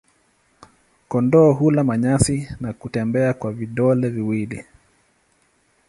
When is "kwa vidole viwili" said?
3.33-4.65